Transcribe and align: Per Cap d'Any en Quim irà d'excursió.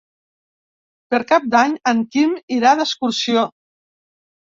Per 1.13 1.19
Cap 1.33 1.45
d'Any 1.57 1.77
en 1.93 2.03
Quim 2.17 2.35
irà 2.59 2.75
d'excursió. 2.83 3.49